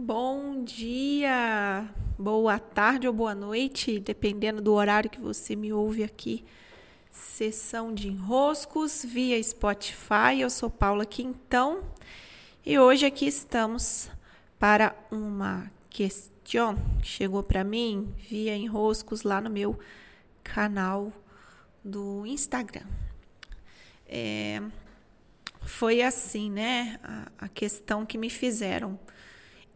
Bom 0.00 0.62
dia, 0.62 1.84
boa 2.16 2.60
tarde 2.60 3.08
ou 3.08 3.12
boa 3.12 3.34
noite, 3.34 3.98
dependendo 3.98 4.62
do 4.62 4.72
horário 4.72 5.10
que 5.10 5.18
você 5.20 5.56
me 5.56 5.72
ouve 5.72 6.04
aqui. 6.04 6.44
Sessão 7.10 7.92
de 7.92 8.06
enroscos 8.06 9.04
via 9.04 9.42
Spotify. 9.42 10.38
Eu 10.38 10.50
sou 10.50 10.70
Paula 10.70 11.04
Quintão 11.04 11.82
e 12.64 12.78
hoje 12.78 13.06
aqui 13.06 13.26
estamos 13.26 14.08
para 14.56 14.94
uma 15.10 15.68
questão 15.90 16.76
que 17.02 17.08
chegou 17.08 17.42
para 17.42 17.64
mim 17.64 18.14
via 18.30 18.56
enroscos 18.56 19.24
lá 19.24 19.40
no 19.40 19.50
meu 19.50 19.76
canal 20.44 21.12
do 21.84 22.24
Instagram. 22.24 22.86
É, 24.06 24.62
foi 25.60 26.02
assim, 26.02 26.48
né? 26.48 27.00
A, 27.02 27.46
a 27.46 27.48
questão 27.48 28.06
que 28.06 28.16
me 28.16 28.30
fizeram 28.30 28.96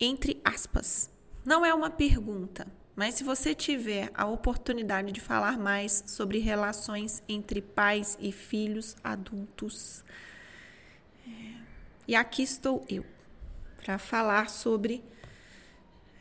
entre 0.03 0.41
aspas. 0.45 1.09
Não 1.45 1.65
é 1.65 1.73
uma 1.73 1.89
pergunta, 1.89 2.67
mas 2.95 3.15
se 3.15 3.23
você 3.23 3.55
tiver 3.55 4.11
a 4.15 4.27
oportunidade 4.27 5.13
de 5.13 5.21
falar 5.21 5.57
mais 5.57 6.03
sobre 6.09 6.41
relações 6.41 7.23
entre 7.29 7.63
pais 7.63 8.19
e 8.21 8.33
filhos 8.33 8.97
adultos. 9.03 10.05
É, 11.27 11.31
e 12.09 12.17
aqui 12.17 12.43
estou 12.43 12.85
eu 12.89 13.07
para 13.77 13.97
falar 13.97 14.51
sobre 14.51 15.05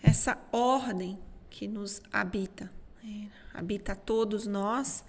essa 0.04 0.38
ordem 0.52 1.20
que 1.50 1.68
nos 1.68 2.02
habita, 2.14 2.72
é, 3.04 3.28
habita 3.52 3.96
todos 3.96 4.46
nós 4.46 5.04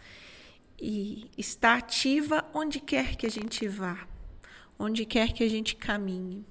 e 0.81 1.31
está 1.37 1.75
ativa 1.75 2.45
onde 2.55 2.81
quer 2.81 3.17
que 3.17 3.27
a 3.27 3.31
gente 3.31 3.69
vá, 3.69 4.09
onde 4.79 5.05
quer 5.05 5.33
que 5.33 5.45
a 5.45 5.49
gente 5.49 5.77
caminhe. 5.77 6.45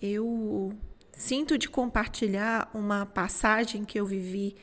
Eu 0.00 0.78
Sinto 1.18 1.58
de 1.58 1.68
compartilhar 1.68 2.70
uma 2.72 3.04
passagem 3.04 3.84
que 3.84 3.98
eu 3.98 4.06
vivi 4.06 4.54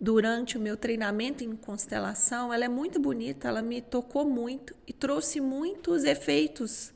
durante 0.00 0.56
o 0.56 0.60
meu 0.60 0.76
treinamento 0.76 1.42
em 1.42 1.56
constelação. 1.56 2.54
Ela 2.54 2.66
é 2.66 2.68
muito 2.68 3.00
bonita, 3.00 3.48
ela 3.48 3.60
me 3.60 3.82
tocou 3.82 4.24
muito 4.24 4.76
e 4.86 4.92
trouxe 4.92 5.40
muitos 5.40 6.04
efeitos 6.04 6.92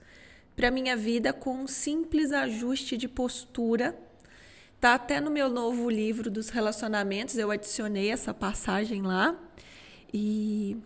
para 0.55 0.71
minha 0.71 0.97
vida 0.97 1.33
com 1.33 1.65
um 1.65 1.67
simples 1.67 2.31
ajuste 2.31 2.97
de 2.97 3.09
postura. 3.09 3.99
Tá 4.79 4.95
até 4.95 5.21
no 5.21 5.33
meu 5.33 5.49
novo 5.49 5.91
livro 5.91 6.31
dos 6.31 6.49
relacionamentos, 6.49 7.37
eu 7.37 7.51
adicionei 7.51 8.09
essa 8.09 8.33
passagem 8.33 9.03
lá. 9.03 9.37
E 10.15 10.77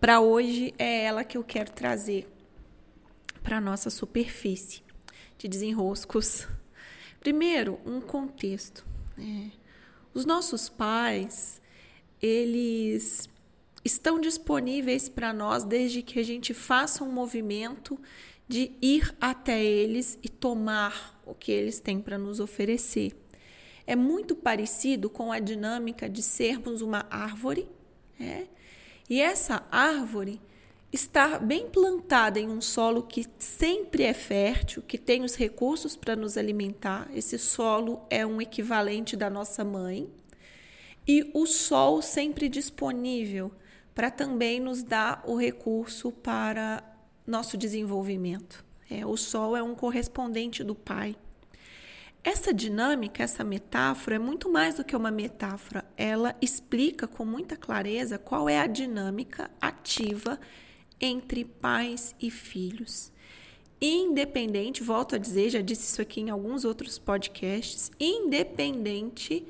para 0.00 0.20
hoje 0.20 0.72
é 0.78 1.02
ela 1.02 1.24
que 1.24 1.36
eu 1.36 1.42
quero 1.42 1.72
trazer 1.72 2.28
para 3.42 3.60
nossa 3.60 3.90
superfície 3.90 4.84
de 5.36 5.48
desenroscos. 5.48 6.46
Primeiro, 7.26 7.80
um 7.84 8.00
contexto. 8.00 8.86
Né? 9.18 9.50
Os 10.14 10.24
nossos 10.24 10.68
pais, 10.68 11.60
eles 12.22 13.28
estão 13.84 14.20
disponíveis 14.20 15.08
para 15.08 15.32
nós 15.32 15.64
desde 15.64 16.02
que 16.02 16.20
a 16.20 16.22
gente 16.22 16.54
faça 16.54 17.02
um 17.02 17.10
movimento 17.10 17.98
de 18.46 18.70
ir 18.80 19.12
até 19.20 19.60
eles 19.60 20.16
e 20.22 20.28
tomar 20.28 21.20
o 21.26 21.34
que 21.34 21.50
eles 21.50 21.80
têm 21.80 22.00
para 22.00 22.16
nos 22.16 22.38
oferecer. 22.38 23.12
É 23.88 23.96
muito 23.96 24.36
parecido 24.36 25.10
com 25.10 25.32
a 25.32 25.40
dinâmica 25.40 26.08
de 26.08 26.22
sermos 26.22 26.80
uma 26.80 27.08
árvore, 27.10 27.68
né? 28.16 28.46
e 29.10 29.20
essa 29.20 29.66
árvore 29.72 30.40
estar 30.92 31.38
bem 31.40 31.68
plantada 31.68 32.38
em 32.38 32.48
um 32.48 32.60
solo 32.60 33.02
que 33.02 33.26
sempre 33.38 34.04
é 34.04 34.14
fértil, 34.14 34.82
que 34.82 34.98
tem 34.98 35.22
os 35.22 35.34
recursos 35.34 35.96
para 35.96 36.16
nos 36.16 36.36
alimentar. 36.36 37.08
Esse 37.14 37.38
solo 37.38 38.02
é 38.08 38.24
um 38.24 38.40
equivalente 38.40 39.16
da 39.16 39.28
nossa 39.28 39.64
mãe. 39.64 40.08
E 41.06 41.30
o 41.34 41.46
sol 41.46 42.02
sempre 42.02 42.48
disponível 42.48 43.52
para 43.94 44.10
também 44.10 44.60
nos 44.60 44.82
dar 44.82 45.22
o 45.26 45.36
recurso 45.36 46.10
para 46.12 46.82
nosso 47.26 47.56
desenvolvimento. 47.56 48.64
É, 48.90 49.04
o 49.04 49.16
sol 49.16 49.56
é 49.56 49.62
um 49.62 49.74
correspondente 49.74 50.62
do 50.62 50.74
pai. 50.74 51.16
Essa 52.22 52.52
dinâmica, 52.52 53.22
essa 53.22 53.44
metáfora 53.44 54.16
é 54.16 54.18
muito 54.18 54.50
mais 54.50 54.74
do 54.74 54.84
que 54.84 54.96
uma 54.96 55.12
metáfora. 55.12 55.84
Ela 55.96 56.34
explica 56.42 57.06
com 57.06 57.24
muita 57.24 57.56
clareza 57.56 58.18
qual 58.18 58.48
é 58.48 58.58
a 58.58 58.66
dinâmica 58.66 59.48
ativa 59.60 60.38
entre 61.00 61.44
pais 61.44 62.14
e 62.20 62.30
filhos. 62.30 63.12
Independente, 63.80 64.82
volto 64.82 65.14
a 65.14 65.18
dizer, 65.18 65.50
já 65.50 65.60
disse 65.60 65.92
isso 65.92 66.00
aqui 66.00 66.20
em 66.20 66.30
alguns 66.30 66.64
outros 66.64 66.98
podcasts, 66.98 67.90
independente 68.00 69.46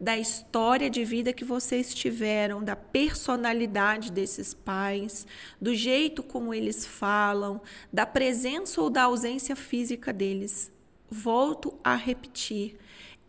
da 0.00 0.16
história 0.16 0.88
de 0.88 1.04
vida 1.04 1.32
que 1.32 1.44
vocês 1.44 1.92
tiveram, 1.92 2.62
da 2.62 2.76
personalidade 2.76 4.12
desses 4.12 4.54
pais, 4.54 5.26
do 5.60 5.74
jeito 5.74 6.22
como 6.22 6.54
eles 6.54 6.86
falam, 6.86 7.60
da 7.92 8.06
presença 8.06 8.80
ou 8.80 8.88
da 8.88 9.04
ausência 9.04 9.56
física 9.56 10.12
deles. 10.12 10.70
Volto 11.10 11.74
a 11.82 11.96
repetir: 11.96 12.78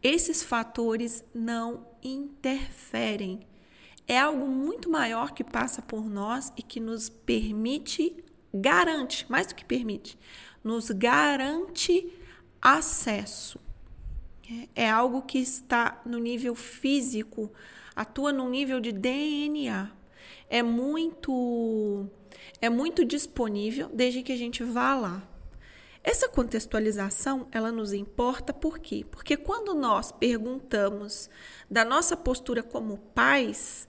esses 0.02 0.44
fatores 0.44 1.24
não 1.34 1.86
interferem 2.04 3.42
é 4.10 4.18
algo 4.18 4.48
muito 4.48 4.90
maior 4.90 5.34
que 5.34 5.44
passa 5.44 5.84
por 5.84 6.10
nós 6.10 6.52
e 6.58 6.64
que 6.64 6.80
nos 6.80 7.10
permite, 7.10 8.24
garante, 8.52 9.24
mais 9.30 9.46
do 9.46 9.54
que 9.54 9.64
permite, 9.64 10.18
nos 10.64 10.90
garante 10.90 12.12
acesso. 12.60 13.60
É 14.76 14.90
algo 14.90 15.22
que 15.22 15.38
está 15.38 16.02
no 16.04 16.18
nível 16.18 16.56
físico, 16.56 17.54
atua 17.96 18.34
no 18.34 18.50
nível 18.50 18.80
de 18.80 18.92
DNA. 18.92 19.92
É 20.50 20.64
muito 20.64 22.08
é 22.60 22.68
muito 22.68 23.06
disponível 23.06 23.90
desde 23.94 24.24
que 24.24 24.32
a 24.32 24.38
gente 24.38 24.64
vá 24.64 24.96
lá. 24.96 25.24
Essa 26.04 26.28
contextualização, 26.28 27.48
ela 27.52 27.72
nos 27.72 27.94
importa 27.94 28.52
por 28.54 28.80
quê? 28.80 29.06
Porque 29.12 29.38
quando 29.38 29.76
nós 29.76 30.12
perguntamos 30.12 31.30
da 31.70 31.86
nossa 31.86 32.18
postura 32.18 32.64
como 32.64 32.98
pais, 33.14 33.88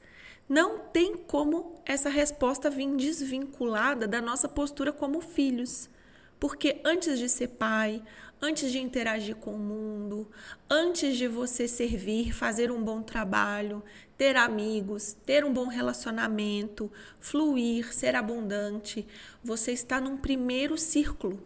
não 0.51 0.81
tem 0.81 1.17
como 1.17 1.81
essa 1.87 2.09
resposta 2.09 2.69
vir 2.69 2.97
desvinculada 2.97 4.09
da 4.09 4.21
nossa 4.21 4.49
postura 4.49 4.93
como 4.93 5.21
filhos. 5.21 5.89
Porque 6.41 6.81
antes 6.85 7.21
de 7.21 7.29
ser 7.29 7.51
pai, 7.51 8.03
antes 8.43 8.73
de 8.73 8.81
interagir 8.81 9.37
com 9.37 9.55
o 9.55 9.59
mundo, 9.59 10.29
antes 10.69 11.17
de 11.17 11.29
você 11.29 11.69
servir, 11.69 12.33
fazer 12.35 12.73
um 12.73 12.83
bom 12.83 13.01
trabalho, 13.01 13.81
ter 14.19 14.37
amigos, 14.37 15.13
ter 15.25 15.45
um 15.45 15.53
bom 15.53 15.69
relacionamento, 15.69 16.91
fluir, 17.21 17.95
ser 17.95 18.17
abundante, 18.17 19.07
você 19.45 19.71
está 19.71 20.01
num 20.01 20.17
primeiro 20.17 20.77
círculo. 20.77 21.41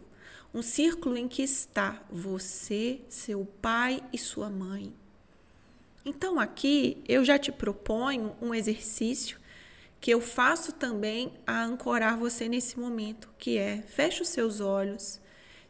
Um 0.51 0.63
círculo 0.63 1.15
em 1.15 1.27
que 1.27 1.43
está 1.43 2.01
você, 2.09 3.01
seu 3.07 3.45
pai 3.61 4.01
e 4.11 4.17
sua 4.17 4.49
mãe. 4.49 5.04
Então, 6.05 6.39
aqui 6.39 7.03
eu 7.07 7.25
já 7.25 7.39
te 7.39 7.51
proponho 7.51 8.35
um 8.39 8.53
exercício 8.53 9.39
que 9.99 10.11
eu 10.11 10.21
faço 10.21 10.71
também 10.71 11.33
a 11.47 11.63
ancorar 11.63 12.15
você 12.15 12.47
nesse 12.47 12.79
momento, 12.79 13.27
que 13.39 13.57
é 13.57 13.81
feche 13.87 14.21
os 14.21 14.29
seus 14.29 14.59
olhos, 14.59 15.19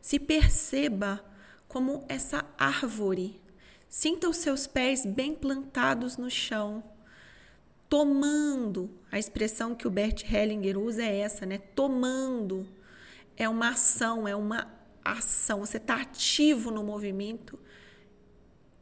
se 0.01 0.19
perceba 0.19 1.23
como 1.69 2.03
essa 2.09 2.44
árvore. 2.57 3.41
Sinta 3.88 4.28
os 4.28 4.35
seus 4.35 4.68
pés 4.68 5.06
bem 5.06 5.34
plantados 5.34 6.18
no 6.18 6.29
chão, 6.29 6.84
tomando. 7.88 8.90
A 9.09 9.17
expressão 9.17 9.73
que 9.73 9.88
o 9.88 9.91
Bert 9.91 10.29
Hellinger 10.29 10.78
usa 10.78 11.02
é 11.02 11.19
essa, 11.19 11.46
né? 11.46 11.59
Tomando. 11.59 12.67
É 13.38 13.47
uma 13.47 13.69
ação, 13.69 14.28
é 14.28 14.35
uma 14.35 14.69
ação. 15.02 15.62
Você 15.62 15.78
está 15.78 16.02
ativo 16.02 16.72
no 16.72 16.84
movimento 16.84 17.57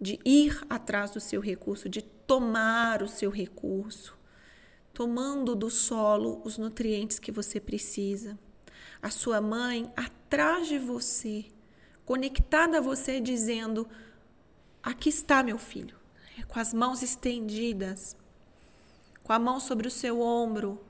de 0.04 0.20
ir 0.26 0.62
atrás 0.70 1.12
do 1.12 1.20
seu 1.22 1.40
recurso, 1.40 1.88
de 1.88 2.02
tomar 2.02 3.02
o 3.02 3.08
seu 3.08 3.30
recurso, 3.30 4.18
tomando 4.94 5.56
do 5.56 5.72
solo 5.72 6.42
os 6.44 6.58
nutrientes 6.58 7.18
que 7.18 7.32
você 7.32 7.60
precisa. 7.60 8.38
A 9.02 9.10
sua 9.10 9.40
mãe 9.40 9.92
atrás 9.96 10.68
de 10.68 10.78
você, 10.78 11.46
conectada 12.06 12.80
a 12.80 12.82
você, 12.82 13.22
dizendo: 13.22 13.88
Aqui 14.82 15.08
está, 15.08 15.42
meu 15.42 15.58
filho, 15.58 15.96
é, 16.38 16.44
com 16.44 16.60
as 16.60 16.74
mãos 16.74 17.02
estendidas, 17.02 18.18
com 19.24 19.32
a 19.32 19.40
mão 19.40 19.60
sobre 19.62 19.88
o 19.88 19.92
seu 19.92 20.20
ombro, 20.20 20.84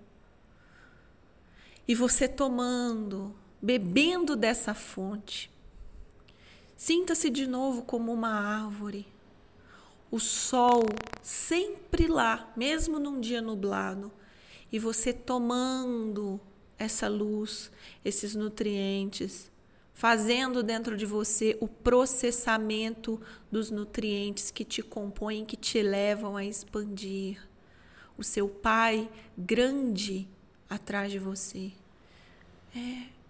e 1.87 1.93
você 1.93 2.27
tomando, 2.27 3.35
bebendo 3.61 4.35
dessa 4.35 4.73
fonte, 4.73 5.52
Sinta-se 6.83 7.29
de 7.29 7.47
novo 7.47 7.83
como 7.83 8.11
uma 8.11 8.27
árvore. 8.27 9.07
O 10.11 10.19
sol 10.19 10.83
sempre 11.21 12.07
lá, 12.07 12.51
mesmo 12.57 12.99
num 12.99 13.21
dia 13.21 13.41
nublado, 13.41 14.11
e 14.69 14.77
você 14.77 15.13
tomando 15.13 16.41
essa 16.77 17.07
luz, 17.07 17.71
esses 18.03 18.35
nutrientes, 18.35 19.49
fazendo 19.93 20.61
dentro 20.61 20.97
de 20.97 21.05
você 21.05 21.57
o 21.61 21.69
processamento 21.69 23.17
dos 23.49 23.71
nutrientes 23.71 24.51
que 24.51 24.65
te 24.65 24.83
compõem, 24.83 25.45
que 25.45 25.55
te 25.55 25.81
levam 25.81 26.35
a 26.35 26.43
expandir. 26.43 27.47
O 28.17 28.25
seu 28.25 28.49
pai 28.49 29.09
grande 29.37 30.27
atrás 30.69 31.13
de 31.13 31.17
você. 31.17 31.71
É, 32.75 33.22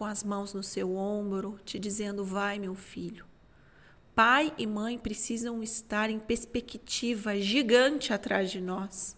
com 0.00 0.06
as 0.06 0.24
mãos 0.24 0.54
no 0.54 0.62
seu 0.62 0.96
ombro, 0.96 1.60
te 1.62 1.78
dizendo: 1.78 2.24
vai, 2.24 2.58
meu 2.58 2.74
filho. 2.74 3.26
Pai 4.14 4.50
e 4.56 4.66
mãe 4.66 4.98
precisam 4.98 5.62
estar 5.62 6.08
em 6.08 6.18
perspectiva 6.18 7.38
gigante 7.38 8.10
atrás 8.10 8.50
de 8.50 8.62
nós. 8.62 9.14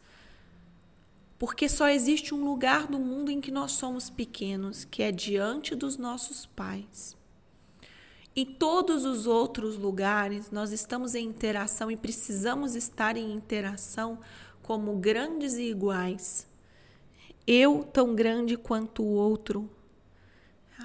Porque 1.38 1.68
só 1.68 1.88
existe 1.88 2.34
um 2.34 2.44
lugar 2.44 2.90
no 2.90 2.98
mundo 2.98 3.30
em 3.30 3.40
que 3.40 3.52
nós 3.52 3.72
somos 3.72 4.10
pequenos, 4.10 4.84
que 4.84 5.04
é 5.04 5.12
diante 5.12 5.76
dos 5.76 5.96
nossos 5.96 6.46
pais. 6.46 7.16
Em 8.34 8.44
todos 8.44 9.04
os 9.04 9.28
outros 9.28 9.76
lugares, 9.76 10.50
nós 10.50 10.72
estamos 10.72 11.14
em 11.14 11.24
interação 11.24 11.92
e 11.92 11.96
precisamos 11.96 12.74
estar 12.74 13.16
em 13.16 13.32
interação 13.32 14.18
como 14.64 14.96
grandes 14.96 15.54
e 15.54 15.62
iguais. 15.62 16.44
Eu 17.46 17.84
tão 17.84 18.16
grande 18.16 18.56
quanto 18.56 19.04
o 19.04 19.14
outro. 19.14 19.70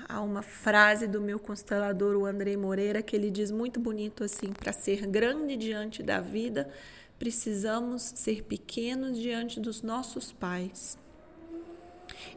Há 0.07 0.22
uma 0.22 0.42
frase 0.42 1.07
do 1.07 1.22
meu 1.22 1.39
constelador, 1.39 2.16
o 2.16 2.25
André 2.25 2.56
Moreira, 2.56 3.01
que 3.01 3.16
ele 3.16 3.30
diz 3.30 3.51
muito 3.51 3.80
bonito 3.80 4.24
assim: 4.24 4.51
para 4.51 4.72
ser 4.72 5.06
grande 5.07 5.56
diante 5.56 6.04
da 6.04 6.19
vida, 6.19 6.69
precisamos 7.18 8.01
ser 8.01 8.44
pequenos 8.44 9.18
diante 9.18 9.60
dos 9.60 9.81
nossos 9.81 10.31
pais. 10.31 10.98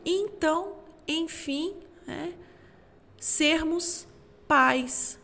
Então, 0.04 0.76
enfim, 1.06 1.74
é, 2.06 2.32
sermos 3.18 4.06
pais. 4.48 5.18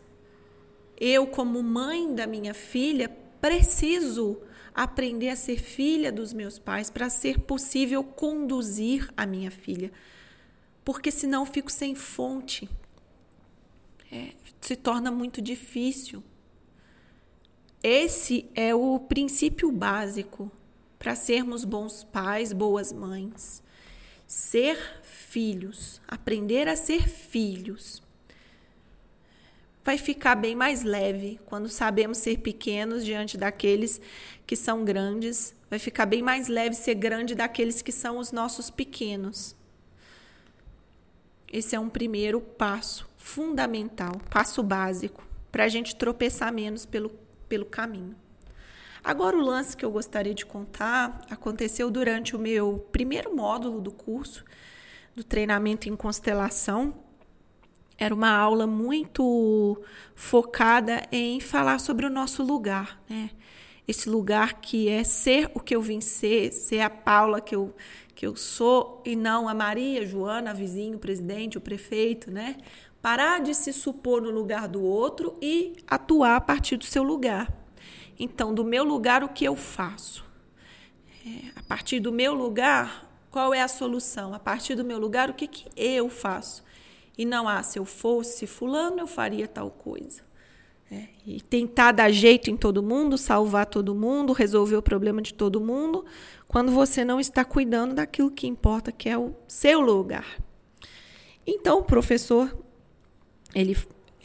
Eu, 0.99 1.27
como 1.27 1.61
mãe 1.61 2.13
da 2.13 2.25
minha 2.25 2.53
filha, 2.53 3.09
preciso 3.39 4.41
aprender 4.73 5.29
a 5.29 5.35
ser 5.35 5.59
filha 5.59 6.11
dos 6.11 6.33
meus 6.33 6.59
pais 6.59 6.89
para 6.89 7.09
ser 7.09 7.39
possível 7.39 8.03
conduzir 8.03 9.09
a 9.17 9.25
minha 9.25 9.51
filha. 9.51 9.91
Porque 10.87 11.11
senão 11.11 11.45
fico 11.45 11.69
sem 11.69 11.95
fonte. 11.95 12.69
É, 14.09 14.29
se 14.61 14.73
torna 14.73 15.11
muito 15.11 15.41
difícil. 15.41 16.23
Esse 17.83 18.49
é 18.55 18.73
o 18.73 18.97
princípio 18.97 19.69
básico 19.69 20.49
para 20.97 21.13
sermos 21.13 21.65
bons 21.65 22.05
pais, 22.05 22.53
boas 22.53 22.93
mães. 22.93 23.61
Ser 24.25 24.77
filhos, 25.03 25.99
aprender 26.07 26.69
a 26.69 26.77
ser 26.77 27.09
filhos. 27.09 28.01
Vai 29.83 29.97
ficar 29.97 30.35
bem 30.35 30.55
mais 30.55 30.83
leve 30.83 31.37
quando 31.47 31.67
sabemos 31.67 32.19
ser 32.19 32.39
pequenos 32.39 33.03
diante 33.03 33.37
daqueles 33.37 33.99
que 34.45 34.55
são 34.55 34.85
grandes. 34.85 35.53
Vai 35.69 35.79
ficar 35.79 36.05
bem 36.05 36.21
mais 36.21 36.47
leve 36.47 36.75
ser 36.75 36.95
grande 36.95 37.35
daqueles 37.35 37.81
que 37.81 37.91
são 37.91 38.19
os 38.19 38.31
nossos 38.31 38.69
pequenos. 38.69 39.53
Esse 41.51 41.75
é 41.75 41.79
um 41.79 41.89
primeiro 41.89 42.41
passo 42.41 43.07
fundamental, 43.17 44.19
passo 44.29 44.61
básico, 44.61 45.25
para 45.51 45.63
a 45.63 45.69
gente 45.69 45.95
tropeçar 45.95 46.51
menos 46.53 46.85
pelo 46.85 47.09
pelo 47.47 47.65
caminho. 47.65 48.15
Agora, 49.03 49.37
o 49.37 49.41
lance 49.41 49.75
que 49.75 49.85
eu 49.85 49.91
gostaria 49.91 50.33
de 50.33 50.45
contar 50.45 51.21
aconteceu 51.29 51.89
durante 51.89 52.35
o 52.35 52.39
meu 52.39 52.85
primeiro 52.91 53.35
módulo 53.35 53.79
do 53.79 53.91
curso 53.91 54.43
do 55.15 55.23
treinamento 55.23 55.87
em 55.87 55.95
constelação. 55.95 56.93
Era 57.97 58.13
uma 58.13 58.29
aula 58.29 58.67
muito 58.67 59.81
focada 60.13 61.07
em 61.11 61.39
falar 61.39 61.79
sobre 61.79 62.05
o 62.05 62.09
nosso 62.09 62.43
lugar, 62.43 63.01
né? 63.09 63.31
Esse 63.87 64.09
lugar 64.09 64.55
que 64.55 64.89
é 64.89 65.03
ser 65.03 65.49
o 65.53 65.59
que 65.59 65.75
eu 65.75 65.81
vim 65.81 66.01
ser, 66.01 66.51
ser 66.51 66.81
a 66.81 66.89
Paula 66.89 67.39
que 67.39 67.55
eu, 67.55 67.73
que 68.13 68.27
eu 68.27 68.35
sou 68.35 69.01
e 69.05 69.15
não 69.15 69.47
a 69.47 69.53
Maria, 69.53 70.05
Joana, 70.05 70.51
a 70.51 70.53
vizinho, 70.53 70.97
o 70.97 70.99
presidente, 70.99 71.57
o 71.57 71.61
prefeito, 71.61 72.29
né? 72.29 72.57
Parar 73.01 73.39
de 73.39 73.53
se 73.53 73.71
supor 73.71 74.21
no 74.21 74.29
lugar 74.29 74.67
do 74.67 74.81
outro 74.81 75.37
e 75.41 75.77
atuar 75.87 76.35
a 76.35 76.41
partir 76.41 76.75
do 76.75 76.83
seu 76.83 77.03
lugar. 77.03 77.47
Então, 78.19 78.53
do 78.53 78.65
meu 78.65 78.83
lugar, 78.83 79.23
o 79.23 79.29
que 79.29 79.45
eu 79.45 79.55
faço? 79.55 80.25
É, 81.25 81.51
a 81.55 81.63
partir 81.63 81.99
do 81.99 82.11
meu 82.11 82.33
lugar, 82.33 83.07
qual 83.29 83.53
é 83.53 83.61
a 83.61 83.67
solução? 83.67 84.33
A 84.33 84.39
partir 84.39 84.75
do 84.75 84.83
meu 84.83 84.99
lugar, 84.99 85.29
o 85.29 85.33
que, 85.33 85.47
que 85.47 85.69
eu 85.77 86.09
faço? 86.09 86.63
E 87.17 87.23
não, 87.23 87.47
ah, 87.47 87.63
se 87.63 87.79
eu 87.79 87.85
fosse 87.85 88.45
fulano, 88.47 88.99
eu 88.99 89.07
faria 89.07 89.47
tal 89.47 89.69
coisa. 89.69 90.26
É, 90.89 91.03
e 91.25 91.41
tentar 91.41 91.91
dar 91.91 92.09
jeito 92.09 92.49
em 92.49 92.55
todo 92.55 92.81
mundo, 92.81 93.17
salvar 93.17 93.65
todo 93.65 93.93
mundo, 93.93 94.31
resolver 94.31 94.77
o 94.77 94.81
problema 94.81 95.21
de 95.21 95.33
todo 95.33 95.59
mundo, 95.59 96.05
quando 96.47 96.71
você 96.71 97.03
não 97.03 97.19
está 97.19 97.43
cuidando 97.43 97.93
daquilo 97.93 98.31
que 98.31 98.47
importa, 98.47 98.89
que 98.89 99.09
é 99.09 99.17
o 99.17 99.35
seu 99.49 99.81
lugar. 99.81 100.25
Então, 101.45 101.79
o 101.79 101.83
professor 101.83 102.57
ele 103.53 103.75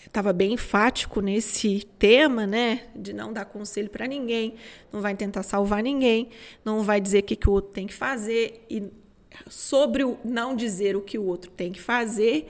estava 0.07 0.33
bem 0.33 0.53
enfático 0.53 1.21
nesse 1.21 1.87
tema, 1.99 2.47
né, 2.47 2.83
de 2.95 3.13
não 3.13 3.33
dar 3.33 3.47
conselho 3.47 3.89
para 3.89 4.07
ninguém, 4.07 4.55
não 4.93 5.01
vai 5.01 5.15
tentar 5.15 5.43
salvar 5.43 5.83
ninguém, 5.83 6.29
não 6.65 6.83
vai 6.83 7.01
dizer 7.01 7.21
o 7.21 7.23
que, 7.23 7.35
que 7.35 7.49
o 7.49 7.53
outro 7.53 7.73
tem 7.73 7.87
que 7.87 7.95
fazer 7.95 8.65
e 8.69 8.85
sobre 9.49 10.05
o 10.05 10.19
não 10.25 10.55
dizer 10.55 10.97
o 10.97 11.01
que 11.01 11.19
o 11.19 11.25
outro 11.25 11.51
tem 11.51 11.73
que 11.73 11.81
fazer, 11.81 12.47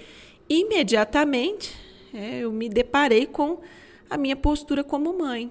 imediatamente 0.48 1.72
é, 2.12 2.40
eu 2.40 2.52
me 2.52 2.68
deparei 2.68 3.26
com 3.26 3.60
a 4.12 4.18
minha 4.18 4.36
postura 4.36 4.84
como 4.84 5.16
mãe. 5.16 5.50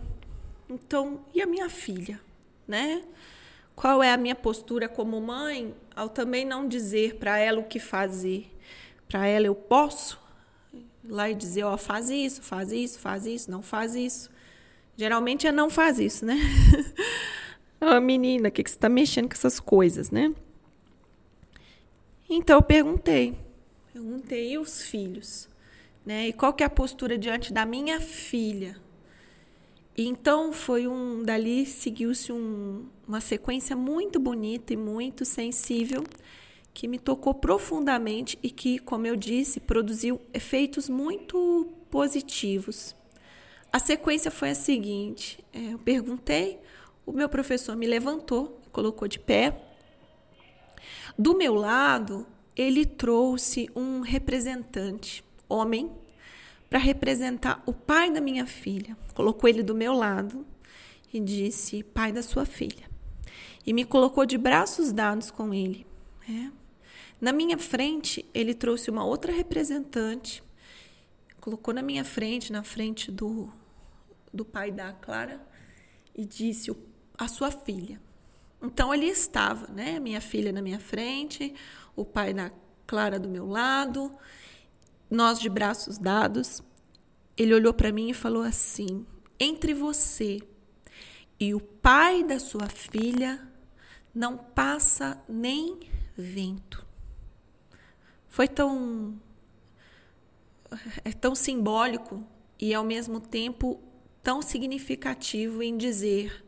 Então, 0.70 1.22
e 1.34 1.42
a 1.42 1.48
minha 1.48 1.68
filha, 1.68 2.22
né? 2.68 3.04
Qual 3.76 4.04
é 4.04 4.14
a 4.14 4.18
minha 4.18 4.36
postura 4.36 4.88
como 4.88 5.20
mãe 5.20 5.74
ao 5.96 6.08
também 6.08 6.46
não 6.46 6.68
dizer 6.68 7.16
para 7.16 7.40
ela 7.40 7.60
o 7.60 7.64
que 7.64 7.80
fazer? 7.80 8.56
Para 9.08 9.26
ela 9.26 9.48
eu 9.48 9.56
posso, 9.56 10.22
lá 11.04 11.28
e 11.28 11.34
dizer, 11.34 11.64
ó, 11.64 11.76
faz 11.76 12.12
isso, 12.12 12.44
faz 12.44 12.72
isso, 12.72 13.00
faz 13.00 13.26
isso, 13.26 13.50
não 13.50 13.64
faz 13.64 13.96
isso. 13.96 14.30
Geralmente 14.96 15.48
é 15.48 15.52
não 15.52 15.68
faz 15.68 15.98
isso, 15.98 16.24
né? 16.24 16.38
ah, 17.82 18.00
menina, 18.00 18.50
o 18.50 18.52
que, 18.52 18.64
que 18.64 18.70
você 18.70 18.78
está 18.78 18.90
mexendo 18.90 19.28
com 19.28 19.34
essas 19.34 19.60
coisas, 19.60 20.12
né? 20.12 20.32
Então 22.30 22.58
eu 22.58 22.62
perguntei, 22.62 23.36
perguntei 23.92 24.56
os 24.60 24.84
filhos, 24.84 25.50
né? 26.06 26.30
E 26.30 26.34
qual 26.34 26.54
que 26.54 26.64
é 26.64 26.66
a 26.66 26.70
postura 26.70 27.18
diante 27.18 27.54
da 27.54 27.66
minha 27.66 28.00
filha? 28.00 28.76
E 29.98 30.08
então 30.08 30.54
foi 30.54 30.88
um, 30.88 31.22
dali 31.24 31.66
seguiu-se 31.66 32.32
um, 32.32 32.86
uma 33.08 33.20
sequência 33.20 33.76
muito 33.76 34.20
bonita 34.20 34.74
e 34.74 34.78
muito 34.78 35.26
sensível 35.26 36.04
que 36.74 36.88
me 36.88 36.98
tocou 36.98 37.34
profundamente 37.34 38.40
e 38.42 38.50
que, 38.50 38.80
como 38.80 39.06
eu 39.06 39.16
disse, 39.16 39.60
produziu 39.60 40.22
efeitos 40.34 40.88
muito 40.88 41.68
positivos. 41.90 42.96
A 43.72 43.80
sequência 43.80 44.32
foi 44.32 44.52
a 44.52 44.56
seguinte: 44.56 45.44
é, 45.54 45.74
eu 45.74 45.80
perguntei, 45.80 46.60
o 47.06 47.12
meu 47.12 47.28
professor 47.28 47.76
me 47.76 47.88
levantou, 47.88 48.60
colocou 48.72 49.08
de 49.08 49.20
pé. 49.20 49.62
Do 51.18 51.36
meu 51.36 51.54
lado, 51.54 52.26
ele 52.56 52.86
trouxe 52.86 53.70
um 53.76 54.02
representante, 54.02 55.24
homem, 55.48 55.92
para 56.72 56.80
representar 56.80 57.62
o 57.66 57.74
pai 57.74 58.10
da 58.10 58.22
minha 58.22 58.48
filha. 58.48 58.98
Colocou 59.14 59.50
ele 59.50 59.62
do 59.62 59.76
meu 59.76 59.94
lado 59.94 60.48
e 61.14 61.20
disse: 61.20 61.84
pai 61.84 62.14
da 62.14 62.24
sua 62.24 62.46
filha. 62.46 62.90
E 63.66 63.74
me 63.74 63.84
colocou 63.84 64.26
de 64.26 64.38
braços 64.38 64.94
dados 64.94 65.30
com 65.30 65.54
ele. 65.54 65.86
Né? 66.26 66.50
Na 67.20 67.34
minha 67.34 67.58
frente, 67.58 68.26
ele 68.34 68.54
trouxe 68.54 68.90
uma 68.90 69.04
outra 69.04 69.34
representante, 69.34 70.42
colocou 71.42 71.74
na 71.74 71.82
minha 71.82 72.06
frente, 72.06 72.54
na 72.54 72.64
frente 72.64 73.12
do, 73.12 73.52
do 74.34 74.46
pai 74.46 74.72
da 74.72 74.94
Clara, 74.94 75.46
e 76.16 76.26
disse: 76.26 76.74
a 77.18 77.28
sua 77.28 77.52
filha. 77.52 78.00
Então 78.62 78.94
ali 78.94 79.10
estava, 79.10 79.68
né? 79.74 80.00
Minha 80.00 80.22
filha 80.22 80.54
na 80.54 80.62
minha 80.62 80.80
frente, 80.80 81.54
o 81.98 82.06
pai 82.06 82.34
da 82.34 82.50
Clara 82.88 83.20
do 83.20 83.28
meu 83.28 83.46
lado, 83.46 84.10
nós 85.12 85.40
de 85.40 85.50
braços 85.50 85.98
dados. 86.00 86.64
Ele 87.38 87.54
olhou 87.54 87.74
para 87.74 87.92
mim 87.92 88.10
e 88.10 88.14
falou 88.14 88.42
assim: 88.42 89.06
entre 89.40 89.74
você 89.74 90.40
e 91.40 91.54
o 91.54 91.60
pai 91.60 92.24
da 92.24 92.40
sua 92.40 92.68
filha 92.70 93.48
não 94.16 94.38
passa 94.38 95.22
nem 95.28 95.80
vento 96.18 96.90
foi 98.32 98.48
tão 98.48 99.20
é 101.04 101.12
tão 101.12 101.36
simbólico 101.36 102.26
e 102.58 102.74
ao 102.74 102.84
mesmo 102.84 103.20
tempo 103.20 103.80
tão 104.24 104.42
significativo 104.42 105.62
em 105.62 105.78
dizer 105.78 106.44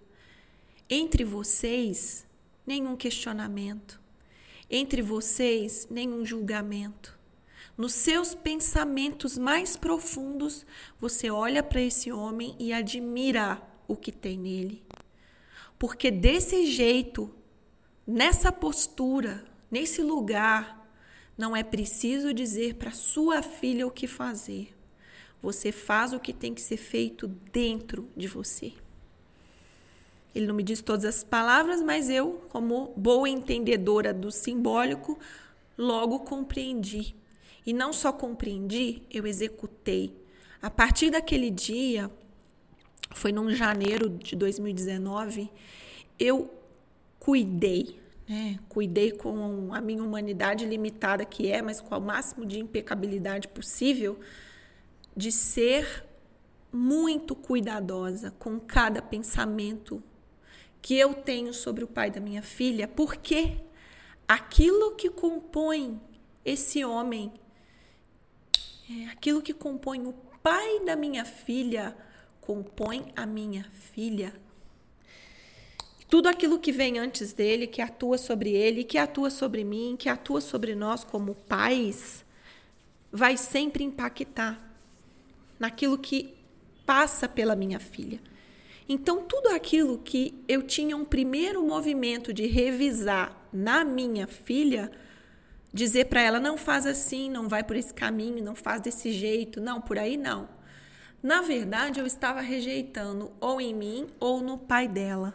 entre 0.89 1.25
vocês 1.25 2.25
nenhum 2.65 2.95
questionamento, 2.95 3.99
entre 4.69 5.01
vocês 5.01 5.87
nenhum 5.89 6.25
julgamento. 6.25 7.19
Nos 7.75 7.93
seus 7.93 8.35
pensamentos 8.35 9.37
mais 9.37 9.75
profundos, 9.75 10.65
você 10.99 11.31
olha 11.31 11.63
para 11.63 11.81
esse 11.81 12.11
homem 12.11 12.55
e 12.59 12.71
admira 12.71 13.61
o 13.87 13.95
que 13.95 14.11
tem 14.11 14.37
nele. 14.37 14.83
Porque 15.79 16.11
desse 16.11 16.67
jeito, 16.67 17.33
nessa 18.05 18.51
postura, 18.51 19.43
nesse 19.71 20.03
lugar, 20.03 20.87
não 21.35 21.55
é 21.55 21.63
preciso 21.63 22.31
dizer 22.31 22.75
para 22.75 22.91
sua 22.91 23.41
filha 23.41 23.87
o 23.87 23.91
que 23.91 24.07
fazer. 24.07 24.75
Você 25.41 25.71
faz 25.71 26.13
o 26.13 26.19
que 26.19 26.31
tem 26.31 26.53
que 26.53 26.61
ser 26.61 26.77
feito 26.77 27.27
dentro 27.27 28.07
de 28.15 28.27
você. 28.27 28.71
Ele 30.33 30.45
não 30.47 30.55
me 30.55 30.63
diz 30.63 30.81
todas 30.81 31.05
as 31.05 31.23
palavras, 31.23 31.81
mas 31.81 32.09
eu, 32.09 32.43
como 32.49 32.93
boa 32.95 33.27
entendedora 33.27 34.13
do 34.13 34.31
simbólico, 34.31 35.17
logo 35.77 36.19
compreendi. 36.19 37.15
E 37.65 37.73
não 37.73 37.93
só 37.93 38.11
compreendi, 38.11 39.03
eu 39.11 39.25
executei. 39.25 40.15
A 40.61 40.69
partir 40.69 41.09
daquele 41.09 41.49
dia, 41.49 42.09
foi 43.11 43.31
num 43.31 43.49
janeiro 43.51 44.09
de 44.09 44.35
2019, 44.35 45.49
eu 46.19 46.53
cuidei 47.19 48.03
né? 48.27 48.57
Cuidei 48.69 49.11
com 49.11 49.73
a 49.73 49.81
minha 49.81 50.03
humanidade 50.03 50.65
limitada 50.65 51.25
que 51.25 51.51
é, 51.51 51.61
mas 51.61 51.81
com 51.81 51.95
o 51.95 52.01
máximo 52.01 52.45
de 52.45 52.59
impecabilidade 52.59 53.47
possível, 53.47 54.19
de 55.15 55.31
ser 55.31 56.05
muito 56.71 57.35
cuidadosa 57.35 58.31
com 58.39 58.59
cada 58.59 59.01
pensamento 59.01 60.01
que 60.81 60.97
eu 60.97 61.13
tenho 61.13 61.53
sobre 61.53 61.83
o 61.83 61.87
pai 61.87 62.09
da 62.09 62.19
minha 62.19 62.41
filha, 62.41 62.87
porque 62.87 63.57
aquilo 64.27 64.95
que 64.95 65.09
compõe 65.09 65.99
esse 66.43 66.83
homem, 66.83 67.31
é, 68.89 69.05
aquilo 69.07 69.41
que 69.41 69.53
compõe 69.53 70.05
o 70.05 70.13
pai 70.41 70.79
da 70.85 70.95
minha 70.95 71.25
filha, 71.25 71.95
compõe 72.41 73.11
a 73.15 73.25
minha 73.25 73.63
filha 73.93 74.33
tudo 76.13 76.27
aquilo 76.27 76.59
que 76.59 76.71
vem 76.71 76.99
antes 76.99 77.33
dele, 77.33 77.65
que 77.65 77.81
atua 77.81 78.19
sobre 78.19 78.51
ele, 78.51 78.83
que 78.83 78.99
atua 78.99 79.31
sobre 79.31 79.63
mim, 79.63 79.95
que 79.97 80.07
atua 80.07 80.41
sobre 80.41 80.75
nós 80.75 81.03
como 81.03 81.33
pais, 81.33 82.23
vai 83.11 83.35
sempre 83.35 83.83
impactar 83.83 84.63
naquilo 85.57 85.97
que 85.97 86.35
passa 86.85 87.27
pela 87.27 87.55
minha 87.55 87.79
filha. 87.79 88.21
Então, 88.87 89.23
tudo 89.23 89.47
aquilo 89.55 89.97
que 89.97 90.35
eu 90.47 90.61
tinha 90.61 90.95
um 90.95 91.03
primeiro 91.03 91.65
movimento 91.65 92.31
de 92.31 92.45
revisar 92.45 93.35
na 93.51 93.83
minha 93.83 94.27
filha, 94.27 94.91
dizer 95.73 96.05
para 96.05 96.21
ela: 96.21 96.39
não 96.39 96.57
faz 96.57 96.85
assim, 96.85 97.29
não 97.29 97.49
vai 97.49 97.63
por 97.63 97.75
esse 97.75 97.93
caminho, 97.93 98.43
não 98.43 98.55
faz 98.55 98.81
desse 98.81 99.11
jeito, 99.11 99.59
não, 99.59 99.81
por 99.81 99.97
aí 99.97 100.15
não. 100.15 100.47
Na 101.21 101.41
verdade, 101.41 101.99
eu 101.99 102.05
estava 102.05 102.41
rejeitando 102.41 103.31
ou 103.39 103.59
em 103.59 103.73
mim 103.73 104.07
ou 104.19 104.41
no 104.41 104.57
pai 104.57 104.87
dela. 104.87 105.33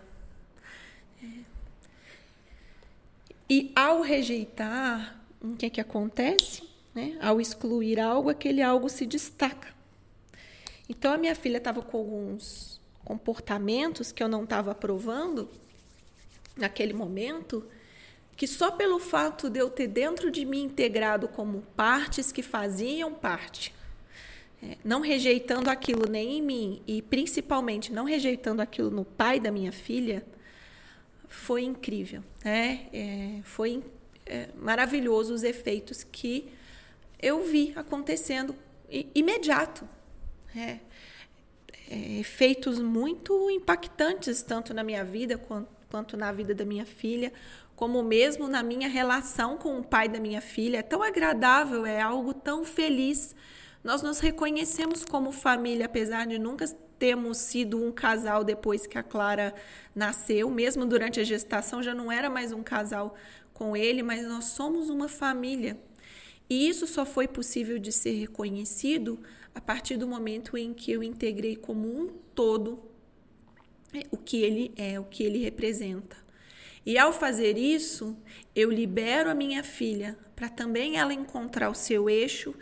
E 3.51 3.73
ao 3.75 4.03
rejeitar, 4.03 5.19
o 5.41 5.57
que 5.57 5.65
é 5.65 5.71
que 5.71 5.81
acontece? 5.81 6.63
Né? 6.95 7.17
Ao 7.21 7.41
excluir 7.41 7.99
algo, 7.99 8.29
aquele 8.29 8.61
algo 8.61 8.91
se 8.91 9.07
destaca. 9.07 9.73
Então 10.87 11.13
a 11.13 11.17
minha 11.17 11.35
filha 11.35 11.57
estava 11.57 11.81
com 11.81 11.97
alguns 11.97 12.79
comportamentos 13.03 14.13
que 14.13 14.23
eu 14.23 14.29
não 14.29 14.45
estava 14.45 14.73
aprovando 14.73 15.49
naquele 16.55 16.93
momento, 16.93 17.67
que 18.39 18.47
só 18.47 18.71
pelo 18.71 19.01
fato 19.01 19.51
de 19.51 19.59
eu 19.59 19.69
ter 19.69 19.89
dentro 19.89 20.31
de 20.31 20.45
mim 20.45 20.63
integrado 20.63 21.27
como 21.27 21.63
partes 21.75 22.31
que 22.31 22.41
faziam 22.41 23.13
parte, 23.13 23.75
é, 24.63 24.77
não 24.85 25.01
rejeitando 25.01 25.69
aquilo 25.69 26.09
nem 26.09 26.39
em 26.39 26.43
mim 26.43 26.83
e 26.87 27.03
principalmente 27.03 27.93
não 27.93 28.05
rejeitando 28.05 28.63
aquilo 28.63 28.91
no 28.91 29.05
pai 29.05 29.41
da 29.41 29.51
minha 29.51 29.73
filha, 29.73 30.25
foi 31.27 31.65
incrível, 31.65 32.23
né? 32.45 32.87
É, 32.93 33.41
foi 33.43 33.83
é, 34.25 34.51
maravilhoso 34.55 35.35
os 35.35 35.43
efeitos 35.43 36.05
que 36.05 36.49
eu 37.21 37.43
vi 37.43 37.73
acontecendo 37.75 38.55
imediato. 38.89 39.87
É, 40.57 40.79
é, 41.91 42.21
efeitos 42.21 42.79
muito 42.79 43.51
impactantes, 43.51 44.43
tanto 44.43 44.73
na 44.73 44.85
minha 44.85 45.05
vida 45.05 45.37
quanto, 45.37 45.69
quanto 45.91 46.17
na 46.17 46.31
vida 46.31 46.55
da 46.55 46.65
minha 46.65 46.87
filha, 46.87 47.33
como 47.79 48.03
mesmo 48.03 48.49
na 48.49 48.61
minha 48.61 48.89
relação 48.89 49.57
com 49.57 49.79
o 49.79 49.85
pai 49.85 50.09
da 50.09 50.19
minha 50.19 50.41
filha. 50.41 50.79
É 50.79 50.83
tão 50.83 51.01
agradável, 51.01 51.87
é 51.87 52.01
algo 52.01 52.35
tão 52.35 52.65
feliz. 52.65 53.37
Nós 53.85 54.03
nos 54.03 54.19
reconhecemos 54.19 55.05
como 55.05 55.31
família, 55.31 55.87
apesar 55.87 56.27
de 56.27 56.41
nunca 56.41 56.67
temos 56.99 57.39
sido 57.39 57.81
um 57.81 57.93
casal 57.93 58.43
depois 58.43 58.85
que 58.85 58.99
a 58.99 59.03
Clara 59.05 59.55
nasceu, 59.95 60.51
mesmo 60.51 60.85
durante 60.85 61.21
a 61.21 61.23
gestação 61.23 61.81
já 61.81 61.95
não 61.95 62.11
era 62.11 62.29
mais 62.29 62.51
um 62.51 62.65
casal 62.65 63.15
com 63.55 63.77
ele, 63.77 64.03
mas 64.03 64.27
nós 64.27 64.47
somos 64.47 64.91
uma 64.91 65.09
família. 65.09 65.79
E 66.51 66.69
isso 66.69 66.85
só 66.85 67.07
foi 67.07 67.29
possível 67.29 67.79
de 67.79 67.93
ser 67.93 68.19
reconhecido 68.19 69.21
a 69.55 69.61
partir 69.61 69.97
do 69.97 70.09
momento 70.09 70.59
em 70.59 70.75
que 70.75 70.91
eu 70.91 71.01
integrei 71.01 71.55
como 71.55 71.87
um 71.87 72.09
todo 72.35 72.83
é, 73.95 74.05
o 74.11 74.17
que 74.17 74.43
ele 74.43 74.73
é, 74.77 74.99
o 74.99 75.05
que 75.05 75.23
ele 75.23 75.39
representa. 75.39 76.27
E 76.89 76.97
ao 76.97 77.13
fazer 77.13 77.59
isso, 77.59 78.17
eu 78.57 78.71
libero 78.71 79.29
a 79.29 79.35
minha 79.35 79.63
filha 79.63 80.17
para 80.35 80.49
também 80.49 80.97
ela 80.97 81.13
encontrar 81.13 81.69
o 81.69 81.75
seu 81.75 82.09
eixo 82.09 82.55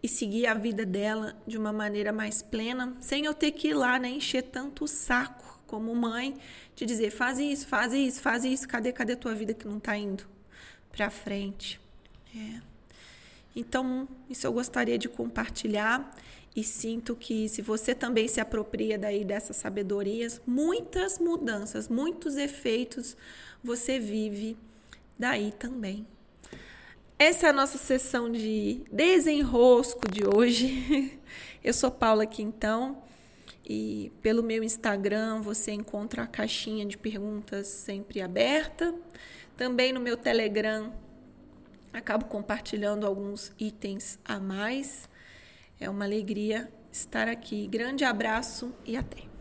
e 0.00 0.06
seguir 0.06 0.46
a 0.46 0.54
vida 0.54 0.86
dela 0.86 1.36
de 1.48 1.58
uma 1.58 1.72
maneira 1.72 2.12
mais 2.12 2.42
plena, 2.42 2.96
sem 3.00 3.24
eu 3.24 3.34
ter 3.34 3.50
que 3.50 3.70
ir 3.70 3.74
lá, 3.74 3.98
né, 3.98 4.08
encher 4.08 4.42
tanto 4.44 4.84
o 4.84 4.86
saco 4.86 5.60
como 5.66 5.92
mãe, 5.96 6.36
de 6.76 6.86
dizer, 6.86 7.10
faz 7.10 7.40
isso, 7.40 7.66
faz 7.66 7.92
isso, 7.92 8.20
faz 8.20 8.44
isso, 8.44 8.68
cadê, 8.68 8.92
cadê 8.92 9.14
a 9.14 9.16
tua 9.16 9.34
vida 9.34 9.52
que 9.52 9.66
não 9.66 9.78
está 9.78 9.96
indo 9.96 10.28
para 10.92 11.10
frente? 11.10 11.80
É. 12.36 12.60
Então, 13.56 14.08
isso 14.30 14.46
eu 14.46 14.52
gostaria 14.52 14.96
de 14.96 15.08
compartilhar 15.08 16.08
e 16.54 16.62
sinto 16.62 17.16
que 17.16 17.48
se 17.48 17.62
você 17.62 17.94
também 17.94 18.28
se 18.28 18.40
apropria 18.40 18.98
daí 18.98 19.24
dessas 19.24 19.56
sabedorias, 19.56 20.40
muitas 20.46 21.18
mudanças, 21.18 21.88
muitos 21.88 22.36
efeitos 22.36 23.16
você 23.64 23.98
vive 23.98 24.56
daí 25.18 25.52
também. 25.52 26.06
Essa 27.18 27.46
é 27.46 27.50
a 27.50 27.52
nossa 27.52 27.78
sessão 27.78 28.30
de 28.30 28.82
desenrosco 28.90 30.10
de 30.10 30.26
hoje. 30.26 31.18
Eu 31.62 31.72
sou 31.72 31.90
Paula 31.90 32.26
Quintão 32.26 33.02
e 33.64 34.10
pelo 34.20 34.42
meu 34.42 34.64
Instagram 34.64 35.40
você 35.40 35.70
encontra 35.70 36.24
a 36.24 36.26
caixinha 36.26 36.84
de 36.84 36.98
perguntas 36.98 37.68
sempre 37.68 38.20
aberta. 38.20 38.92
Também 39.56 39.92
no 39.92 40.00
meu 40.00 40.16
Telegram 40.16 40.92
acabo 41.92 42.24
compartilhando 42.24 43.06
alguns 43.06 43.52
itens 43.58 44.18
a 44.24 44.40
mais. 44.40 45.08
É 45.82 45.90
uma 45.90 46.04
alegria 46.04 46.72
estar 46.92 47.26
aqui. 47.26 47.66
Grande 47.66 48.04
abraço 48.04 48.72
e 48.86 48.96
até. 48.96 49.31